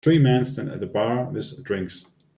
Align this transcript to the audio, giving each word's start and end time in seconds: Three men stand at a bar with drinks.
Three 0.03 0.17
men 0.17 0.45
stand 0.45 0.69
at 0.69 0.81
a 0.81 0.87
bar 0.87 1.29
with 1.29 1.63
drinks. 1.63 2.05